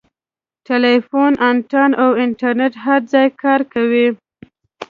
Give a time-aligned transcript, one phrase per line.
[0.67, 4.07] ټیلیفون انتن او انټرنیټ هر ځای کار کوي.